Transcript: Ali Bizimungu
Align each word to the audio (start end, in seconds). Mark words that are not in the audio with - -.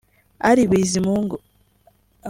Ali 0.49 0.63
Bizimungu 0.71 1.37